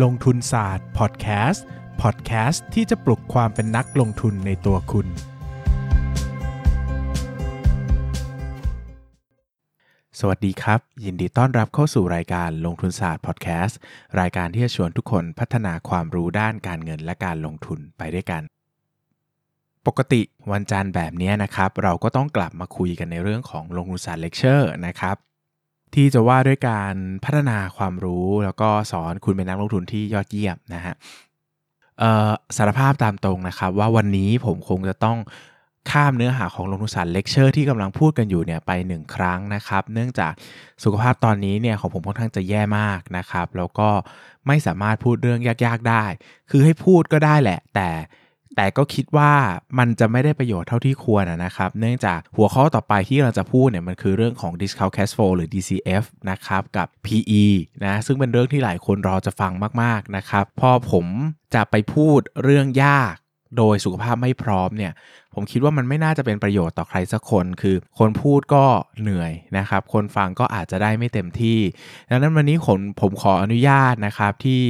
[0.00, 1.64] ลงทุนศาสตร์พอดแคสต์
[2.02, 5.06] พอดแคสต์ที่จะปลุกความเป็นนักลงทุนในตัวคุณ
[10.18, 13.78] สวัสดีครับ ยินดีต้อนรับเข้าสู่รายการลงทุนศาสตร์พอดแคสต์
[14.20, 18.42] รายการที่จะชวนทุกคนพัฒนาความรู้ด้านการเงินและการลงทุนไปด้วยกัน
[19.86, 20.20] ปกติ
[20.52, 25.16] วันจันทร์แบบนี้นะครับ เราก็ต้องกลับมาคุยกันในเรื่องของลงทุนศาสตร์เลคเชอร์นะครับ
[25.94, 26.94] ที่จะว่าด้วยการ
[27.24, 30.94] พัฒนาความรู้แล้วก็สอนคุณเป็นนักลงทุนที่ยอดเยี่ยมนะฮะ
[32.56, 35.18] สารภาพตามตรงนะครับ ว่าวันนี้ผมคงจะต้อง
[35.90, 40.32] ข้ามเนื้อหาของลงทุนศาสตร์เลคเชอร์ที่กำลังพูดกันอยู่เนี่ยไปหนึ่งครั้งนะครับ เนื่องจาก
[40.84, 43.88] สุขภาพตอนนี้เนี่ยของผมค่อนข้างจะแย่มากนะครับ แล้วก็
[44.46, 46.04] ไม่สามารถพูดเรื่องยากๆได้
[46.50, 47.88] คือให้พูดก็ได้แหละ แต่
[48.56, 49.32] แต่ก็คิดว่า
[49.78, 57.44] มันจะไม่ได้ประโยชน์เท่าที่ควรนะครับ เนื่องจากหัวข้อต่อไปที่เราจะพูดเนี่ยมันคือเรื่องของ discount cash flow หรือ DCF นะครับกับ PE
[57.84, 59.52] นะซึ่งเป็นเรื่องที่หลายคนรอจะฟัง
[59.82, 61.06] มากๆนะครับ พอผม
[61.54, 63.14] จะไปพูดเรื่องยาก
[63.56, 64.92] โดยสุขภาพไม่พร้อมเนี่ย
[65.34, 68.64] ผมคิดว่ามันไม่น่าจะเป็นประโยชน์ต่อใครสักคน คือคนพูดก็
[69.00, 71.58] เหนื่อยนะครับ คนฟังก็อาจจะได้ไม่เต็มที่
[72.10, 74.60] ดังนั้นวันนี้ผมผมขออนุญาตนะครับที่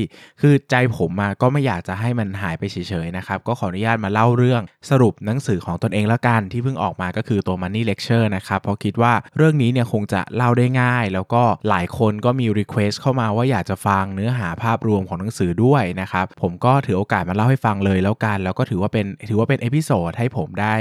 [0.41, 20.75] คือใจผมมาก็ไม่อยากจะให้มันหายไปเฉยๆนะครับ ก็ขออนุญาตมาเล่าเรื่องสรุปหนังสือของตนเองแล้วกันที่เพิ่งออกมาก็คือตัว Money Lecture นะครับ เพราะคิดว่าเรื่องนี้เนี่ยคงจะเล่าได้ง่าย แล้วก็หลายคนก็มี Request เข้ามาว่าอยากจะฟังเนื้อหาภาพรวมของหนังสือด้วยนะครับ ผมก็ถือโอกาสมาเล่าให้ฟังเลยแล้วกัน แล้วก็ถือว่าเป็นถือว่าเป็น episode ให้ผมได้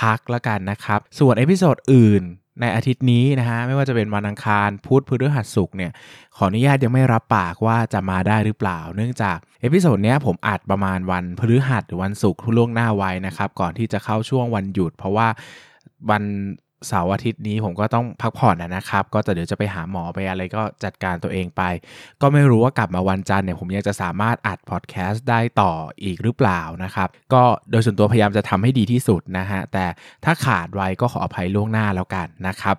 [0.00, 2.22] พักแล้วกันนะครับ ส่วน episode อื่น
[2.60, 5.92] ในอาทิตย์นี้นะฮะไม่ว่าจะเป็นวันอังคารพุธพฤหัสศุกร์เนี่ย
[6.36, 15.28] ขออนุญาตยังไม่รับปากว่าจะมาได้หรือเปล่า เนื่องจาก episode เนี้ยผมอัดประมาณวันพฤหัสหรือวันศุกร์ล่วงหน้าไว้นะครับ ก่อนที่จะเข้าช่วงวันหยุด เพราะว่า
[16.10, 16.22] วัน
[16.88, 21.62] เสาร์อาทิตย์นี้ผมก็ต้องพักผ่อนนะครับ ก็จะเดี๋ยวจะไปหาหมอไปอะไรก็จัดการตัวเองไป
[22.22, 25.72] ก็ไม่รู้ว่ากลับมาวันจันทร์เนี่ยผมยังจะสามารถอัดพอดแคสต์ได้ต่อ
[26.04, 29.86] อีกหรือเปล่านะครับ ก็โดยส่วนตัวพยายามจะทำให้ดีที่สุดนะฮะ แต่
[30.24, 32.76] ถ้าขาดไว้ก็ขออภัยล่วงหน้าแล้วกันนะครับ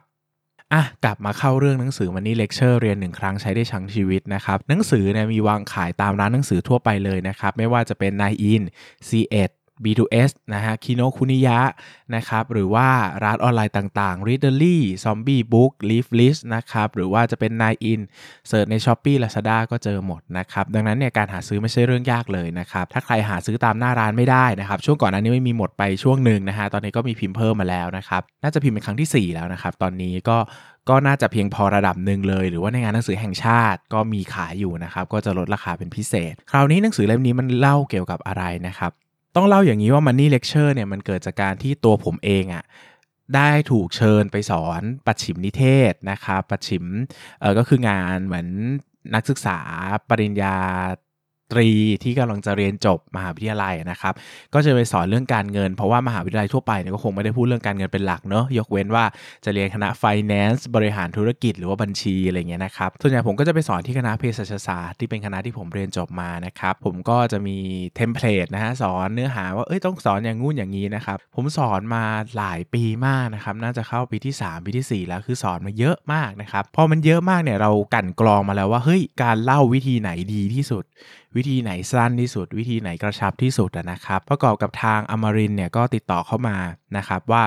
[0.74, 8.64] อะกลับมาเข้าเรื่องหนังสือมันนี่เลคเชอร์เรียนหนึ่งครั้งใช้ได้ทั้งชีวิตนะครับหนังสือเนี่ยมีวางขายตามร้านหนังสือทั่วไปเลยนะครับ ไม่ว่าจะเป็นนายอิน
[9.10, 9.52] C1
[9.84, 11.60] B2S นะฮะคิโนคุนิยะ
[12.16, 12.88] นะครับหรือว่า
[13.24, 18.02] ร้านออนไลน์ต่างๆ Readerly Zombie Book Leaf List นะครับหรือว่าจะเป็น Nine In
[18.48, 30.38] เสิร์ชใน Shopee Lazada ก็เจอหมดนะครับดังนั้นเนี่ยการหาซื้อไม่ใช่เรื่องยากเลยนะครับถ้าใครหาซื้อตามหน้าร้านไม่ได้นะครับช่วงก่อนอันนี้ไม่มีหมดไปช่วงหนึ่งนะฮะตอนนี้ก็มีพิมพ์เพิ่มมาแล้วนะครับน่าจะพิมพ์เป็นครั้งที่ 4 แล้วนะครับตอนนี้ก็
[30.90, 38.92] ก็น่าจะเพียงพอระดับหนึ่งเลย หรือว่าในงานหนังสือแห่งชาติก็มีขายอยู่นะครับก็จะลดราคาเป็นพิเศษ คราวนี้หนังสือเล่มนี้มันเล่าเกี่ยวกับอะไรนะครับ
[39.36, 42.64] ต้องเล่าอย่างนี้ว่า Money Lecture เนี่ยมันเกิดจากการที่ตัวผมเองอะ่ะ
[43.36, 46.86] ได้ถูกเชิญไปสอนปัจฉิมนิเทศนะครับปัจฉิม
[47.40, 48.48] เออก็คืองานเหมือน
[49.16, 49.60] นักศึกษา
[50.10, 50.58] ปริญญา
[51.52, 51.70] ตรี
[52.04, 54.14] ที่กำลังจะเรียนจบมหาวิทยาลัยนะครับ
[54.54, 59.06] ก็จะไปสอนเรื่องการเงิน เพราะว่ามหาวิทยาลัยทั่วไปเนี่ยก็คงไม่ได้พูดเรื่องการเงินเป็นหลักเนอะยกเว้นว่า
[59.46, 67.58] จะเรียนคณะ finance บริหารธุรกิจหรือว่าบัญชีอะไรเงี้ยนะครับส่วนใหญ่ผมก็จะไปสอนที่คณะเภสัชศาสตร์ที่เป็นคณะที่ผมเรียนจบมานะครับผมก็จะมี
[67.96, 72.04] template นะฮะสอนเนื้อหาว่าเอ้ยต้องสอนอย่างงู้นอย่างนี้นะครับผมสอนมา
[72.38, 80.86] หลายปีมากนะครับน่าจะเข้าปีที่ 3 ปีที่ 4 แล้วคือสอนมาเยอะมากนะครับพอมันเยอะมากเนี่ยเรากลั่นกรองมาแล้วว่าเฮ้ยการเล่าวิธีไหนดีที่สุด
[81.38, 86.58] วิธีไหนสั้นที่สุด วิธีไหนกระชับที่สุดนะครับ ประกอบกับทางอมรินเนี่ยก็ติดต่อเข้ามา
[86.98, 87.44] นะครับว่า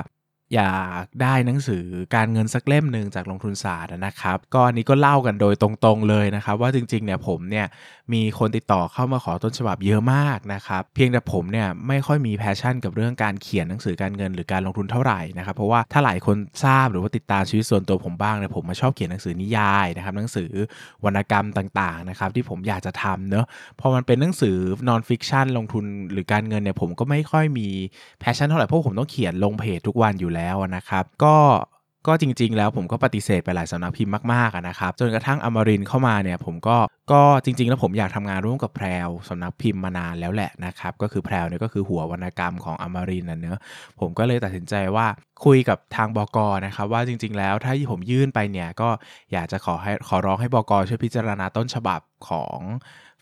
[0.54, 1.84] อยากได้หนังสือ
[2.14, 7.66] การเงินสักเล่มหนึ่งจากลงทุนศาสตร์นะครับ ก็อันนี้ก็เล่ากันโดยตรงๆเลยนะครับ ว่าจริงๆเนี่ยผมเนี่ย
[8.12, 20.50] มีคนติดต่อเข้ามาขอต้นฉบับเยอะมากนะครับ เพียงแต่ผมเนี่ยไม่ค่อยมี passion กับเรื่องการเขียนหนังสือการเงินหรือการลงทุนเท่าไหร่นะครับเพราะว่าถ้าหลายคนทราบหรือว่าติดตามชีวิตส่วนตัวผมบ้างเนี่ยผมมาชอบเขียนหนังสือนิยายนะครับหนังสือ
[21.04, 23.46] วรรณกรรมต่างๆนะครับที่ผมอยากจะทำเนอะ
[23.80, 24.56] พอมันเป็นหนังสือ
[24.88, 27.68] non-fiction ลงทุนหรือการเงินเนี่ยผมก็ไม่ค่อยมี
[28.20, 30.43] passion เท่าไหร่เพราะผมต้องเขียนลงเพจทุกวันอยู่แล้ว
[30.76, 31.36] นะครับ ก็
[32.08, 36.76] ก็จริง ๆ แล้วผมก็ปฏิเสธไปหลายสำนักพิมพ์มากๆนะครับจนกระทั่งอมรินเข้ามาเนี่ยผมก็
[37.12, 43.60] ก็จริง ๆ แล้วผมอยากทำงานร่วมกับแพรวสำนักพิมพ์มานานแล้วแหละนะครับก็คือแพรวเนี่ยก็คือหัววรรณกรรมของอมรินนะเนอะ
[44.00, 45.06] ผมก็เลยตัดสินใจว่า
[45.44, 48.88] คุยกับทางบกนะครับว่าจริง ๆ แล้วถ้าผมยื่นไปเนี่ยก็
[49.32, 52.58] อยากจะขอให้ขอร้องให้บกช่วยพิจารณาต้นฉบับของ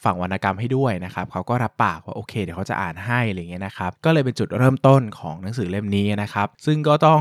[0.05, 7.21] ฝั่งวรรณกรรมให้ด้วยนะครับเขาก็รับปากว่าโอเคเดี๋ยวเขาจะอ่านให้อะไรเงี้ยนะครับก็เลยเป็นจุดเริ่มต้นของหนังสือเล่มนี้นะครับซึ่งก็ต้อง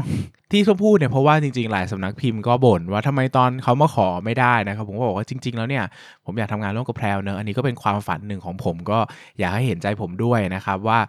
[0.52, 5.84] ที่เขาพูดเนี่ยเพราะว่าจริงๆ หลายสำนักพิมพ์ก็บ่นว่าทำไมตอนเขามาขอไม่ได้นะครับผมก็บอกว่าจริง ๆ แล้วเนี่ย
[6.26, 9.00] ผมอยากทำงานร่วมกับแพรวเนอะอันนี้ก็เป็นความฝันหนึ่งของผมก็
[9.40, 11.00] อยากให้เห็นใจผมด้วยนะครับว่า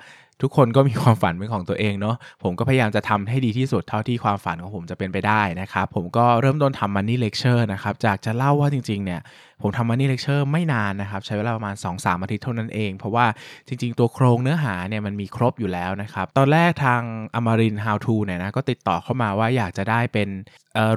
[0.44, 9.20] ทุกคนก็มีความฝันเป็นของตัวเองเนาะผมก็พยายามจะทำให้ดีที่สุดเท่าที่ความฝันของผมจะเป็นไปได้นะครับผมก็เริ่มต้นทำ Money Lecture นะครับจากจะเล่าว่าจริงๆเนี่ย
[9.62, 13.26] ผมทำ Money Lecture ไม่นานนะครับ ใช้เวลาประมาณ 2-3 อาทิตย์เท่านั้นเอง เพราะว่า
[13.68, 17.02] จริง ๆ ตัวโครงเนื้อหาเนี่ยมันมีครบอยู่แล้วนะครับ ตอนแรกทาง
[17.34, 20.28] อมริน How to เนี่ยนะก็ติดต่อเข้ามาว่าอยากจะได้เป็น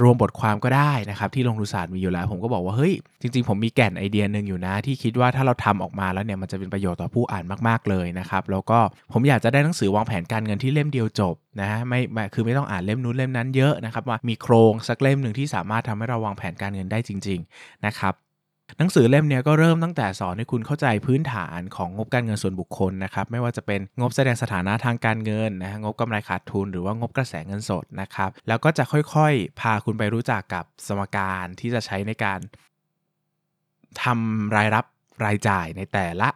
[0.04, 8.80] รวมบทความก็ได้นะครับ ที่ลงทุนศาสตร์มีอยู่แล้ว ผมก็บอกว่าเฮ้ยจริง ๆ ผมมีแก่นไอเดียหนึ่งอยู่นะ ที่คิดว่าถ้าเราทำออกมาแล้วเนี่ยมันจะเป็นประโยชน์ต่อผู้อ่านมากๆเลยนะครับแล้วก็
[9.14, 12.00] ผมอยากจะได้หนังสือวางแผนการเงินที่เล่มเดียวจบนะไม่
[12.34, 18.14] คือไม่ต้องอ่านเล่มนู้นเล่มนั้นเยอะนะครับว่ามีโครงสักเล่มหนึ่งที่สามารถทำให้เราวางแผนการเงินได้จริง ๆ นะครับ
[18.78, 32.40] หนังสือเล่มนี้ก็เริ่มตั้งแต่สอนให้คุณเข้าใจพื้นฐานของงบการเงินส่วนบุคคลนะครับไม่ว่าจะเป็นงบแสดงสถานะทางการเงินนะงบกำไรขาดทุนหรือว่างบกระแสเงินสดนะครับแล้วก็จะค่อยๆ พาคุณไปรู้จักกับสมการที่จะใช้ในการ
[34.04, 34.86] ทำรายรับ
[35.26, 36.30] รายจ่ายในแต่ละ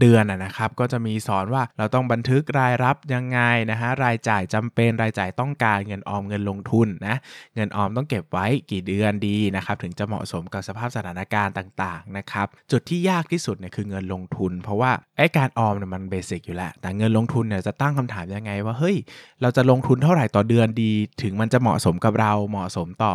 [0.00, 3.40] เดือนนะครับก็จะมีสอนว่าเราต้องบันทึกรายรับยังไง
[3.70, 7.16] นะฮะรายจ่ายจำเป็นรายจ่ายต้องการเงินออมเงินลงทุนนะ
[7.54, 18.96] เงินออมต้องเก็บไว้กี่เดือนดีนะครับถึงจะเหมาะสมกับสภาพสถานการณ์ต่างๆนะครับจุดที่ยากที่สุดเนี่ยคือเงินลงทุน เพราะว่าไอ้การออมเนี่ยมันเบสิกอยู่แล้วแต่เงินลงทุนเนี่ยจะตั้งคำถามยังไงว่าเฮ้ย
[19.42, 20.92] เราจะลงทุนเท่าไหร่ต่อเดือนดี
[21.22, 23.12] ถึงมันจะเหมาะสมกับเราเหมาะสมต่อ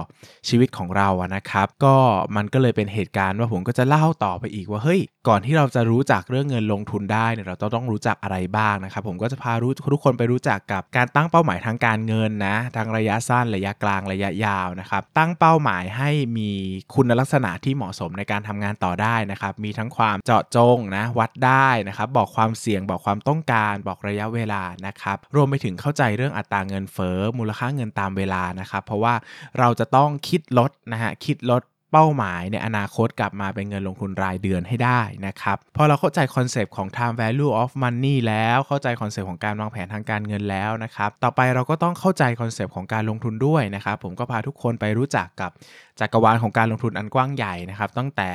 [0.48, 1.96] ชีวิตของเราอะนะครับก็
[2.36, 16.52] มันก็เลยเป็นเหตุการณ์ว่าผมก็จะเล่าต่อไปอีกว่าเฮ้ยก่อนที่เราจะรู้จักเรื่องเงินลงทุนได้เนี่ยเราต้องรู้จักอะไรบ้างนะครับผมก็จะพารู้ทุกคนไปรู้จักกับการตั้งเป้าหมายทางการเงินนะทางระยะสั้นระยะกลางระยะยาวนะครับตั้งเป้าหมายให้มี
[16.96, 29.14] คุณลักษณะที่เหมาะสมในการทำงานต่อได้นะครับมีทั้งความเจาะจงนะวัดได้นะครับบอกความเสี่ยงบอกความต้องการ บอกระยะเวลานะครับรวมไปถึงเข้าใจเรื่องอัตราเงินเฟ้อมูลค่าเงินตามเวลานะครับเพราะว่า
[29.60, 45.52] เราจะต้องคิดลดนะฮะคิดลด เป้าหมายในอนาคตกลับมาเป็นเงินลงทุนรายเดือนให้ได้นะครับพอเราเข้าใจคอนเซปต์ของ time value of money แล้วเข้าใจ concept ของการวางแผนทางการเงินแล้วนะครับต่อไปเราก็ต้องเข้าใจ concept ของการลงทุนด้วยนะครับผมก็พาทุกคนไปรู้จักกับ
[46.00, 48.32] จักรวาลของการลงทุนอันกว้างใหญ่นะครับตั้งแต่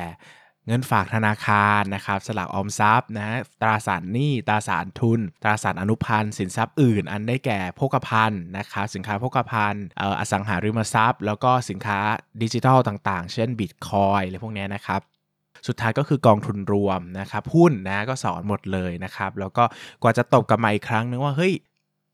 [0.67, 9.83] เงินฝากธนาคารนะครับสลากออมทรัพย์นะตราสารหนี้ตราสารทุน ตราสารอนุพันธ์สินทรัพย์อื่น อันได้แก่โภคภัณฑ์นะครับสินค้าโภคภัณฑ์
[10.19, 11.99] อสังหาริมทรัพย์ แล้วก็สินค้า
[12.41, 15.01] ดิจิทัลต่างๆ เช่นบิตคอยอะไรพวกนี้นะครับ
[15.67, 19.63] สุดท้ายก็คือกองทุนรวมนะครับหุ้นนะก็สอนหมดเลยนะครับ แล้วก็
[20.01, 21.53] กว่าจะตบกับมาอีกครั้งนึงว่าเฮ้ย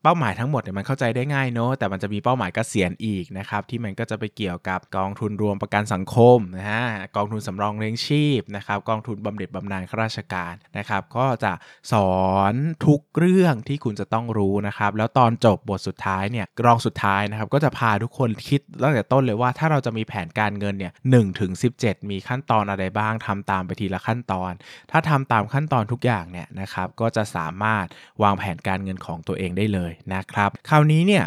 [0.02, 6.84] เป้าหมายทั้งหมดเนี่ยมันเข้าใจได้ง่ายเนาะแต่มันจะมีเป้าหมายกเกษียณอีกนะครับที่มันก็จะไปเกี่ยวกับกองทุนรวมประกันสังคมนะฮะ
[7.16, 11.52] กองทุนสำรองเลี้ยงชีพนะครับกองทุนบำเหน็จบำนาญข้าราชการนะครับก็จะ
[11.92, 12.20] สอ
[12.52, 12.54] น
[12.86, 21.68] ทุกเรื่องที่คุณจะต้องรู้นะครับแล้วตอนจบบทสุดท้ายเนี่ยรองสุดท้ายนะครับก็จะพาทุกคนคิดตั้งแต่ต้นเลยว่าถ้าเราจะมีแผนการเงินเนี่ยหนึ่งถึงสิ
[22.10, 24.52] มีขั้นตอนอะไรบ้างทำตามไปทีละขั้นตอน
[24.90, 27.86] ถ้าทำตามขั้นตอนทุกอย่างเนี่ยนะครับก็จะสามารถ
[28.22, 31.24] วางแผนการเงินของตัวเองได้เลยนะครับคราวนี้เนี่ย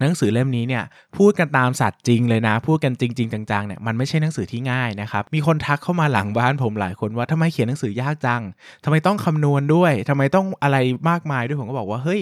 [0.00, 0.84] หนังสือเล่มนี้เนี่ย
[1.18, 8.42] พูดกันตามสัตว์จริงเลยนะ พูดกันจริง ๆ จังๆเนี่ยมันไม่ใช่หนังสือที่ง่ายนะครับมีคนทักเข้ามาหลังบ้านผมหลายคนว่าทำไมเขียนหนังสือยากจัง
[8.84, 10.76] ทำไมต้องคำนวณด้วยทำไมต้องอะไร
[11.10, 12.20] มากมายด้วยผมก็บอกว่าเฮ้ย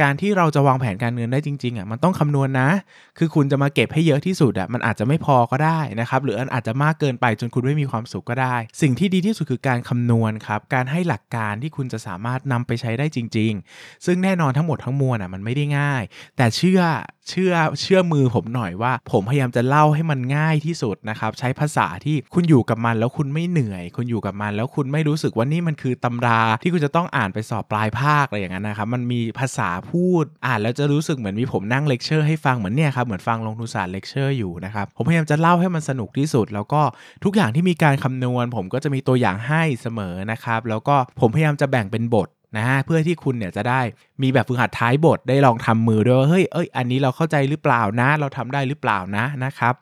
[0.00, 2.70] การที่เราจะวางแผนการเงินได้จริงๆอะมันต้องคำนวณนะ
[3.18, 16.02] คือคุณจะมาเก็บให้เยอะที่สุดอะมันอาจจะไม่พอก็ได้นะครับหรืออาจจะมากเกินไปจนคุณไม่มีความสุขก็ได้ สิ่งที่ดีที่สุดคือการคำนวณครับการให้หลักการที่คุณจะสามารถนำไปใช้ได้จริง ๆ ซึ่งแน่นอนทั้งหมดทั้งมวลอะมันไม่ได้ง่าย
[16.36, 16.80] แต่เชื่อ
[17.28, 36.82] เชื่อเชื่อมือผมหน่อยว่า ผมพยายามจะเล่าให้มันง่ายที่สุดนะครับใช้ภาษาที่คุณอยู่กับมันแล้วคุณไม่เหนื่อย คุณอยู่กับมัน แล้วคุณไม่รู้สึกว่านี่มันคือตำราที่คุณจะต้องอ่านไปสอบปลายภาคอะไรอย่างนั้นนะครับมันมีภาษาพูด อ่านแล้วจะรู้สึกเหมือนมีผมนั่งเลคเชอร์ให้ฟังเหมือนเนี่ยครับเหมือนฟังลงทุนศาสตร์เลคเชอร์อยู่นะครับผมพยายามจะเล่าให้มันสนุกที่สุด แล้วก็
[37.24, 43.80] ทุกอย่างที่มีการคำนวณ ผมก็จะมีตัวอย่างให้เสมอนะครับแล้วก็ผมพยายามจะแบ่งเป็นบทนะฮะเพื่อที่คุณเนี่ยจะได้
[44.22, 49.74] มีแบบฝึกหัดท้ายบทได้ลองทำมือด้วยว่าเฮ้ยเอ้ยอันนี้เราเข้าใจหรือเปล่านะ เราทำได้หรือเปล่านะนะครับ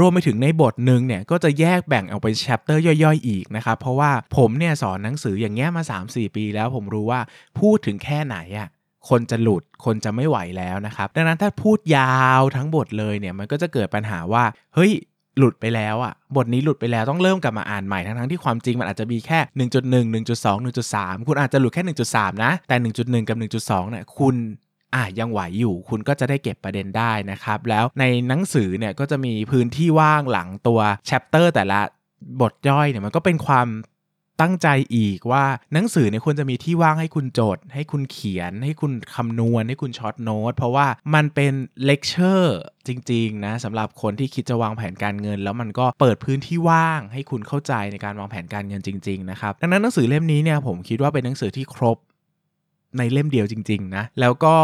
[0.00, 7.20] รวมไปถึงในบทหนึ่งเนี่ยก็จะแยกแบ่งออกเป็นแชปเตอร์ย่อยๆ อีกนะครับ เพราะว่าผมเนี่ยสอนหนังสืออย่างเงี้ยมา 3-4 ปีแล้วผมรู้ว่า
[7.60, 8.68] พูดถึงแค่ไหนอะ
[9.08, 14.44] คนจะหลุดคนจะไม่ไหวแล้วนะครับ ดังนั้นถ้าพูดยาวทั้งบทเลยเนี่ยมันก็จะเกิดปัญหาว่า
[14.74, 14.92] เฮ้ย
[15.38, 21.84] หลุดไปแล้วอะ่ะบทนี้หลุดไปแล้วต้องเริ่มกลับมาอ่านใหม่ทั้งทั้งที่ความจริงมันอาจจะมีแค่ 1.1 1.2 1.3 คุณอาจจะหลุดแค่
[22.14, 22.76] 1.3 นะ แต่
[23.24, 24.36] 1.1 กับ 1.2เนี่ยคุณ
[24.94, 31.80] อะยังไหวอยู่คุณก็จะได้เก็บประเด็นได้นะครับ แล้วในหนังสือเนี่ยก็จะมีพื้นที่ว่างหลังตัว chapter แต่ละ
[32.40, 33.68] บทย่อยเนี่ยมันก็เป็นความ
[34.40, 41.52] ตั้งใจอีกว่าหนังสือเนี่ยควรจะมีที่ว่างให้คุณโจทย์ ให้คุณเขียน ให้คุณคำนวณ ให้คุณ short note เพราะว่ามันเป็น
[41.84, 51.98] เลคเชอร์จริง ๆ นะสำหรับคนที่คิดจะวางแผนการเงิน แล้วมันก็เปิดพื้นที่ว่างให้คุณเข้าใจในการวางแผนการเงินจริง ๆ นะครับ ดังนั้นหนังสือเล่มนี้เนี่ยผมคิดว่าเป็นหนังสือที่ครบ
[52.98, 54.56] ในเล่มเดียวจริง ๆ นะ แล้วก็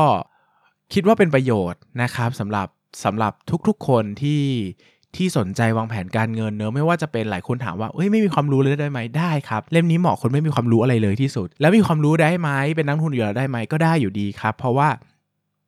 [0.93, 2.69] คิดว่าเป็นประโยชน์นะครับสำหรับ
[3.05, 3.33] สำหรับ
[3.69, 4.43] ทุกๆคนที่
[5.17, 14.89] ที่สนใจวางแผนการเงินเนอะไม่ว่าจะเป็นหลายคนถามว่าเอ้ยไม่มีความรู้เลยได้ไหมได้ครับเล่มนี้เหมาะคนไม่มีความรู้อะไรเลยที่สุด แล้วมีความรู้ได้ไหมเป็นนักทุนอยู่แล้วได้ไหมก็ได้อยู่ดีครับ เพราะว่า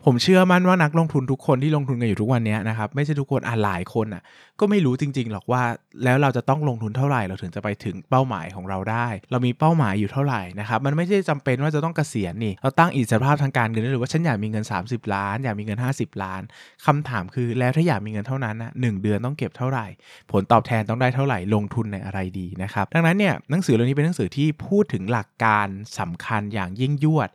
[0.07, 4.23] ผมเชื่อมั่นว่านักลงทุนทุกคนที่ลงทุนกันอยู่ทุกวันนี้นะครับไม่ใช่ทุกคนอ่าหลายคนอะ
[4.61, 5.63] ก็ไม่รู้จริง ๆ หรอกว่า
[6.05, 16.43] แล้วเราจะต้องลงทุนเท่าไหร่เราถึงจะไปถึงเป้าหมายของเราได้ เรามีเป้าหมายอยู่เท่าไหร่นะครับมันไม่ใช่จำเป็นว่าจะต้องเกษียณนี่เราตั้งอิสรภาพทางการเงินหรือว่าฉันอยากมีเงิน 30 ล้าน อยากมีเงิน 50 ล้าน
[16.87, 19.87] คำถามคือแล้วถ้าอยากมีเงินเท่านั้นนะหเดือนต้องเก็บเท่าไหร่
[20.33, 25.69] ผลตอบแทนต้องได้เท่าไหร่ลงทุนในอะไรดีนะครับดังนั้นเนี่ยหนังสือเล่มนี้เป็นหนังสือที่พูดถึงหลักการ
[25.99, 27.31] สำคัญอย่างยิ่งยวด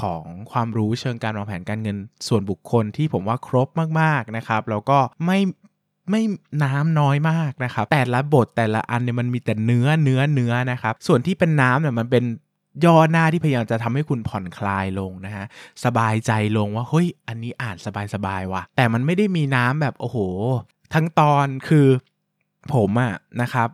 [0.00, 1.96] ของความรู้เชิงการวางแผนการเงิน
[2.28, 3.68] ส่วนบุคคลที่ผมว่าครบ
[4.00, 5.38] มากๆนะครับ แล้วก็ไม่
[6.10, 6.22] ไม่
[6.64, 12.24] น้ำน้อยมากนะครับ แต่ละบทแต่ละอันเนี่ยมันมีแต่เนื้อเนื้อเนื้อนะครับ ส่วนที่เป็นน้ำเนี่ยมันเป็น
[12.84, 15.44] ย่อหน้าที่พยายามจะทำให้คุณผ่อนคลายลงนะฮะ
[15.84, 17.76] สบายใจลงว่าเฮ้ยอันนี้อ่าน
[18.14, 20.18] สบายๆว่ะแต่มันไม่ได้มีน้ำแบบโอ้โห
[20.94, 21.86] ทั้งตอนคือ
[22.74, 23.68] ผมอะนะครับ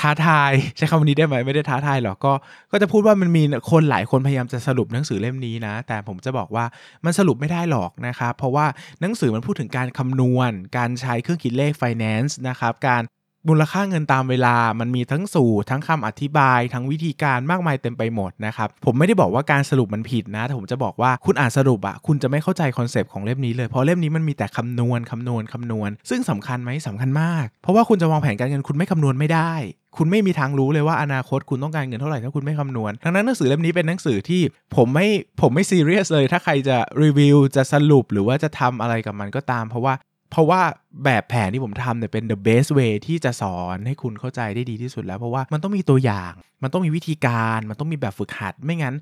[0.00, 2.32] ท้าทายใช้คำนี้ได้ไหมไม่ได้ท้าทายหรอกก็
[2.72, 6.64] ก็จะพูดว่ามันมีคนหลายคนพยายามจะสรุปหนังสือเล่มนี้นะ แต่ผมจะบอกว่า
[7.04, 8.66] มันสรุปไม่ได้หรอกนะครับ เพราะว่า
[9.00, 13.02] หนังสือมันพูดถึงการคำนวณ การใช้เครื่องคิดเลข finance นะครับ การ
[13.48, 29.52] มูลค่าเงินตามเวลามันมีทั้งสูตรทั้งคำอธิบาย ทั้งวิธีการมากมายเต็มไปหมดนะครับ ผมไม่ได้บอกว่าการสรุปมันผิดนะ แต่ผมจะบอกว่าคุณอ่านสรุปอะคุณจะไม่เข้าใจ concept ของเล่มนี้เลย เพราะเล่มนี้มันมีแต่คำนวณคำนวณคำนวณ ซึ่งสำคัญไหมสำคัญมาก เพราะว่าคุณจะวางแผนการเงินคุณไม่คำนวณไม่ได้
[29.96, 34.42] คุณไม่มีทางรู้เลยว่าอนาคตคุณต้องการเงินเท่าไหร่ถ้าคุณไม่คำนวณ ดังนั้นหนังสือเล่มนี้เป็นหนังสือที่
[34.76, 35.06] ผมไม่
[35.40, 39.94] ผมไม่ซีเรียสเลย ถ้าใครจะรีวิวจะสรุปหรือว่าจะทำอะไรกับมันก็ตาม เพราะว่า
[40.30, 40.60] เพราะว่า
[41.04, 48.94] แบบแผนที่ผมทำเนี่ยเป็น the best way ที่จะสอนให้คุณเข้าใจได้ดีที่สุดแล้ว เพราะว่ามันต้องมีตัวอย่าง มันต้องมีวิธีการ มันต้องมีแบบฝึกหัด ไม่งั้น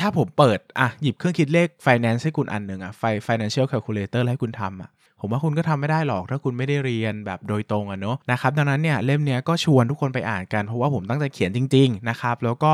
[0.00, 12.72] ถ้าผมเปิดอะหยิบเครื่องคิดเลข finance ให้คุณอันหนึ่งอะไฟ financial calculator ให้คุณทำอะผมว่าคุณก็ทำไม่ได้หรอกถ้าคุณไม่ได้เรียนแบบโดยตรงอะเนาะนะครับดังนั้นเนี่ยเล่มเนี้ยก็ชวนทุกคนไปอ่านกันเพราะว่าผมตั้งใจเขียนจริง ๆ นะครับ แล้วก็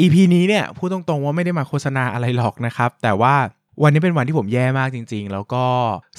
[0.00, 3.34] EP นี้เนี่ยพูดตรงๆว่าไม่ได้มาโฆษณาอะไรหรอกนะครับ แต่ว่า
[3.82, 5.64] วันนี้เป็นวันที่ผมแย่มากจริง ๆ แล้วก็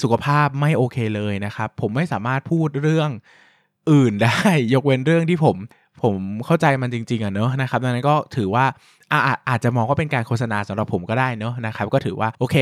[0.01, 3.09] สุขภาพไม่โอเคเลยนะครับ ผมไม่สามารถพูดเรื่อง
[3.91, 4.39] อื่นได้
[4.74, 5.55] ยกเว้นเรื่องที่ผม
[6.03, 8.65] ผมเข้าใจมันจริง ๆอะเนอะนะครับดังนั้นก็ถือว่า
[9.12, 9.19] อา
[9.50, 12.55] อาจจะมองว่าเป็นการโฆษณาสำหรับผมก็ได้เนอะนะครับก็ถือว่าโอเค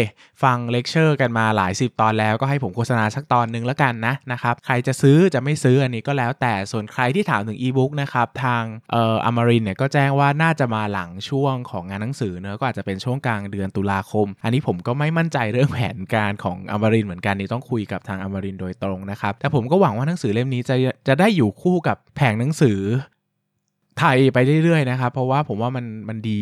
[0.43, 20.75] ฟังเลคเชอร์กันมาหลายสิบตอนแล้วก็ให้ผมโฆษณาสักตอนนึงแล้วกันนะนะครับใครจะซื้อจะไม่ซื้ออันนี้ก็แล้ว แต่ส่วนใครที่ถามถึงอีบุ๊กนะครับทางเอ่ออมรินเนี่ยก็แจ้งว่าน่าจะมาหลังช่วงของงานหนังสือเนอะก็อาจจะเป็นช่วงกลางเดือนตุลาคม อันนี้ผมก็ไม่มั่นใจเรื่องแผนการของอมรินเหมือนกันนี่ต้องคุยกับทางอมรินโดยตรงนะครับแต่ผมก็หวังว่าหนังสือเล่มนี้จะ
[21.07, 22.79] จะได้อยู่คู่กับแผงหนังสือ
[23.99, 26.41] ไทยไปเรื่อยๆนะครับ เพราะว่าผมว่ามันมันดี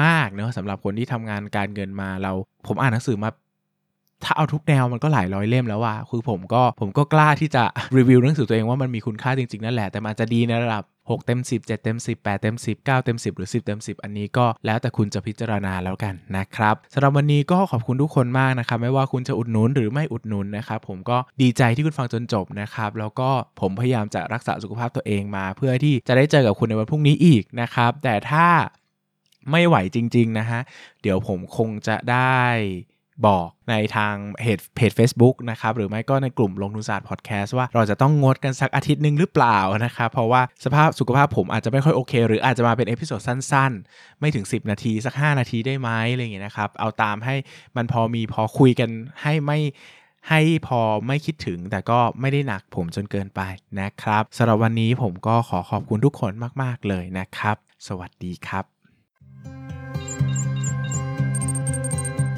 [0.00, 2.32] มากเนอะสำหรับคนที่ทำงานการเงินมาเรา
[2.66, 3.30] ผมอ่านหนังสือมา
[4.24, 7.64] ถ้าเอาทุกแนวมันก็หลายร้อยเล่มแล้วว่าคือผมก็ผมก็กล้าที่จะ
[7.96, 13.80] รีวิวหนังสือตัวเองว่ามันมีคุณค่าจริงๆนั่นแหละแต่มันจะดีในระดับ 6 เต็ม 10 7 เต็ม 10 8 เต็ม 10 9 เต็ม 10 หรือ 10 เต็ม
[13.90, 28.48] 10 อันนี้ก็แล้วแต่คุณจะพิจารณาแล้วกันนะครับสำหรับวันนี้ก็ขอบคุณทุกคนมากนะครับ ไม่ว่าคุณจะอุดหนุนหรือไม่อุดหนุนนะครับผมก็ดีใจที่คุณฟังจนจบนะครับแล้วก็ผมพยายามจะรักษาสุขภาพตัวเองมา เพื่อที่จะได้เจอกับคุณในวันพรุ่งนี้อีกนะครับแต่ถ้า
[29.50, 30.60] ไม่ไหวจริง ๆ นะฮะ
[31.02, 32.40] เดี๋ยวผมคงจะได้
[33.26, 47.34] บอกในทางเพจเพจ Facebook นะครับหรือไม่ก็ในกลุ่มลงทุนศาสตร์พอดแคสต์ว่าเราจะต้องงดกันสักอาทิตย์หนึ่งหรือเปล่านะครับเพราะว่าสภาพสุขภาพผมอาจจะไม่ค่อยโอเค หรืออาจจะมาเป็น episode สั้นๆ ไม่ถึง 10 นาทีสัก 5 นาทีได้ไหมอะไรอย่างเงี้ยนะครับเอาตามให้
[47.76, 48.90] มันพอมีพอคุยกัน
[49.22, 49.58] ให้ไม่
[50.28, 53.40] ให้พอไม่คิดถึงแต่ก็ไม่ได้หนักผมจนเกินไป
[53.80, 58.79] นะครับสำหรับวันนี้ผมก็ขอขอบคุณทุกคนมาก ๆ เลยนะครับ สวัสดีครับ